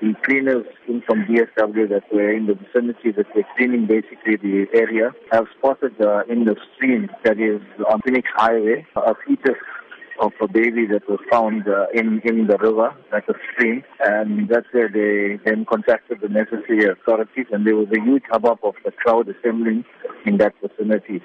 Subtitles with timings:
[0.00, 0.66] the cleaners
[1.06, 5.94] from DSW that were in the vicinity that were cleaning basically the area have spotted
[6.00, 9.58] uh, in the stream that is on Phoenix Highway a fetus
[10.20, 14.48] of a baby that was found uh, in in the river, like a stream, and
[14.48, 18.74] that's where they then contacted the necessary authorities, and there was a huge hubbub of
[18.84, 19.84] the crowd assembling
[20.26, 21.22] in that vicinity.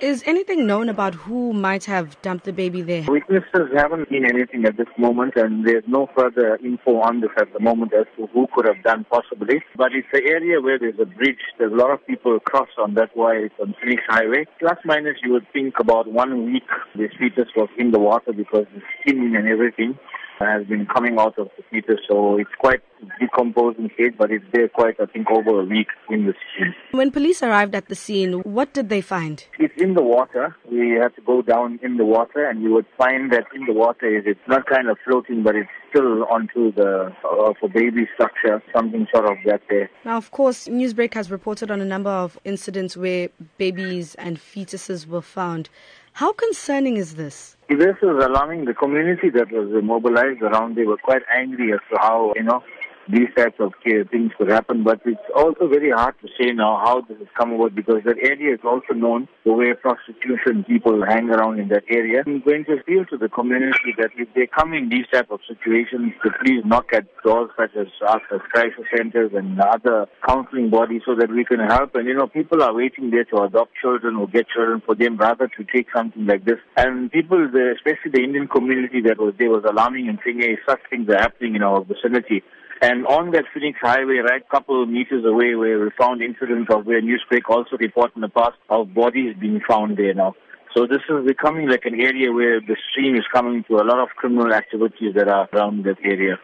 [0.00, 3.04] Is anything known about who might have dumped the baby there?
[3.08, 7.50] Witnesses haven't seen anything at this moment, and there's no further info on this at
[7.54, 9.62] the moment as to who could have done possibly.
[9.74, 11.40] But it's an area where there's a bridge.
[11.58, 13.44] There's a lot of people cross on that way.
[13.46, 14.44] it's on Phoenix Highway.
[14.58, 18.66] Plus minus, you would think about one week this fetus was in the water because
[18.74, 19.98] the skin and everything
[20.38, 22.80] has been coming out of the fetus, so it's quite
[23.20, 26.74] decomposing state, but it's there quite, I think, over a week in the scene.
[26.92, 29.44] When police arrived at the scene, what did they find?
[29.58, 30.56] It's in the water.
[30.70, 33.72] We had to go down in the water, and you would find that in the
[33.72, 38.08] water is it's not kind of floating, but it's still onto the uh, for baby
[38.14, 39.90] structure, something sort of that there.
[40.04, 45.06] Now, of course, Newsbreak has reported on a number of incidents where babies and fetuses
[45.06, 45.68] were found.
[46.16, 47.58] How concerning is this?
[47.68, 48.64] This is alarming.
[48.64, 52.62] The community that was mobilized around, they were quite angry as to how, you know,
[53.08, 54.84] these types of things could happen.
[54.84, 58.18] But it's also very hard to say now how this has come about because that
[58.22, 62.22] area is also known the way prostitution people hang around in that area.
[62.26, 65.40] I'm going to appeal to the community that if they come in these type of
[65.46, 70.70] situations, to please knock at doors such as us as crisis centers and other counseling
[70.70, 71.94] bodies so that we can help.
[71.94, 75.16] And you know, people are waiting there to adopt children or get children for them
[75.16, 76.58] rather to take something like this.
[76.76, 80.80] And people, especially the Indian community that was there was alarming and saying, hey, such
[80.90, 82.42] things are happening in our vicinity.
[82.82, 86.84] And on that Phoenix Highway, right couple of meters away, where we found incidents of
[86.84, 90.34] where Newsbreak also reported in the past of bodies being found there now.
[90.76, 93.98] So this is becoming like an area where the stream is coming to a lot
[93.98, 96.38] of criminal activities that are around that area.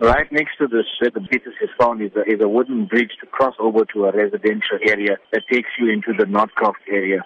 [0.00, 3.12] Right next to this, where the fetus is found, is a, is a wooden bridge
[3.22, 7.24] to cross over to a residential area that takes you into the Northcroft area.